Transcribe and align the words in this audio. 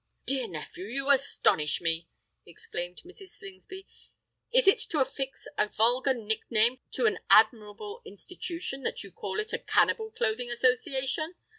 "My 0.01 0.23
dear 0.33 0.47
nephew, 0.47 0.85
you 0.87 1.11
astonish 1.11 1.79
me!" 1.79 2.09
exclaimed 2.43 3.03
Mrs. 3.05 3.37
Slingsby. 3.37 3.85
"Is 4.51 4.67
it 4.67 4.79
to 4.89 4.99
affix 4.99 5.47
a 5.59 5.67
vulgar 5.67 6.15
nick 6.15 6.49
name 6.49 6.79
to 6.93 7.05
an 7.05 7.19
admirable 7.29 8.01
institution, 8.03 8.81
that 8.81 9.03
you 9.03 9.11
call 9.11 9.39
it 9.39 9.53
a 9.53 9.59
Cannibal 9.59 10.09
Clothing 10.09 10.49
Association? 10.49 11.35